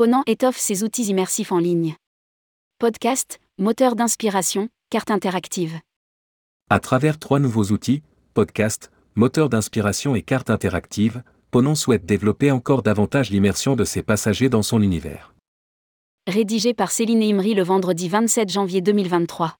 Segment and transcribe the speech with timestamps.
[0.00, 1.94] Ponant étoffe ses outils immersifs en ligne.
[2.78, 5.78] Podcast, moteur d'inspiration, carte interactive.
[6.70, 8.02] À travers trois nouveaux outils,
[8.32, 14.48] podcast, moteur d'inspiration et carte interactive, Ponant souhaite développer encore davantage l'immersion de ses passagers
[14.48, 15.34] dans son univers.
[16.26, 19.58] Rédigé par Céline Imri le vendredi 27 janvier 2023.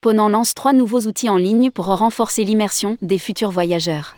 [0.00, 4.16] Ponant lance trois nouveaux outils en ligne pour renforcer l'immersion des futurs voyageurs.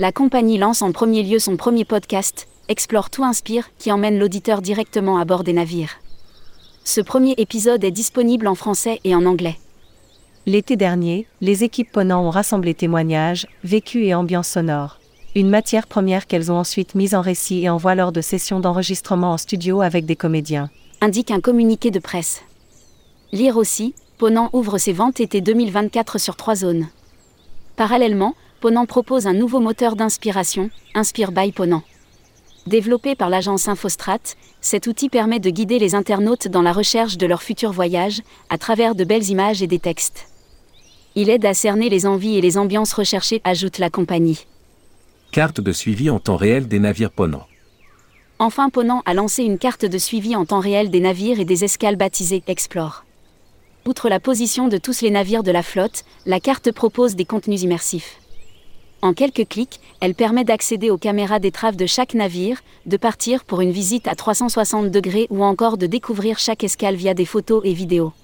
[0.00, 4.60] La compagnie lance en premier lieu son premier podcast, Explore tout inspire, qui emmène l'auditeur
[4.60, 6.00] directement à bord des navires.
[6.82, 9.56] Ce premier épisode est disponible en français et en anglais.
[10.46, 14.98] L'été dernier, les équipes Ponant ont rassemblé témoignages, vécus et ambiances sonores.
[15.36, 19.32] Une matière première qu'elles ont ensuite mise en récit et envoient lors de sessions d'enregistrement
[19.32, 20.70] en studio avec des comédiens.
[21.02, 22.42] Indique un communiqué de presse.
[23.30, 26.88] Lire aussi, Ponant ouvre ses ventes été 2024 sur trois zones.
[27.76, 31.82] Parallèlement, Ponant propose un nouveau moteur d'inspiration, Inspire by Ponant.
[32.66, 34.20] Développé par l'agence Infostrat,
[34.62, 38.56] cet outil permet de guider les internautes dans la recherche de leur futur voyage, à
[38.56, 40.28] travers de belles images et des textes.
[41.14, 44.46] Il aide à cerner les envies et les ambiances recherchées, ajoute la compagnie.
[45.30, 47.46] Carte de suivi en temps réel des navires Ponant.
[48.38, 51.64] Enfin, Ponant a lancé une carte de suivi en temps réel des navires et des
[51.64, 53.04] escales baptisées Explore.
[53.86, 57.62] Outre la position de tous les navires de la flotte, la carte propose des contenus
[57.62, 58.18] immersifs.
[59.04, 63.60] En quelques clics, elle permet d'accéder aux caméras d'étrave de chaque navire, de partir pour
[63.60, 67.74] une visite à 360 degrés ou encore de découvrir chaque escale via des photos et
[67.74, 68.14] vidéos.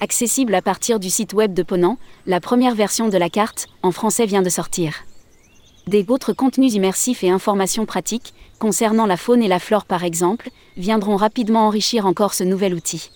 [0.00, 3.92] Accessible à partir du site web de Ponant, la première version de la carte, en
[3.92, 4.92] français, vient de sortir.
[5.86, 10.50] Des autres contenus immersifs et informations pratiques, concernant la faune et la flore par exemple,
[10.76, 13.08] viendront rapidement enrichir encore ce nouvel outil.